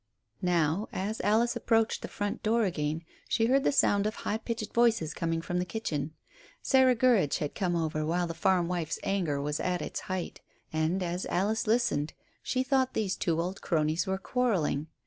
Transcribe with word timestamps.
Now, 0.41 0.87
as 0.91 1.21
Alice 1.21 1.55
approached 1.55 2.01
the 2.01 2.07
front 2.07 2.41
door 2.41 2.63
again, 2.63 3.03
she 3.29 3.45
heard 3.45 3.63
the 3.63 3.71
sound 3.71 4.07
of 4.07 4.15
high 4.15 4.39
pitched 4.39 4.73
voices 4.73 5.13
coming 5.13 5.43
from 5.43 5.59
the 5.59 5.63
kitchen. 5.63 6.15
Sarah 6.63 6.95
Gurridge 6.95 7.37
had 7.37 7.53
come 7.53 7.75
over 7.75 8.03
while 8.03 8.25
the 8.25 8.33
farm 8.33 8.67
wife's 8.67 8.97
rage 9.05 9.27
was 9.29 9.59
at 9.59 9.79
its 9.83 9.99
height; 9.99 10.41
and, 10.73 11.03
as 11.03 11.27
Alice 11.27 11.67
listened, 11.67 12.13
she 12.41 12.63
thought 12.63 12.93
that 12.95 12.99
these 12.99 13.15
two 13.15 13.39
old 13.39 13.61
cronies 13.61 14.07
were 14.07 14.17
quarrelling. 14.17 14.87